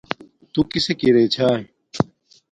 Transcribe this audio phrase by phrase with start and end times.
[0.53, 1.63] تُݸ کِسݵک ارݺ چھݳئی؟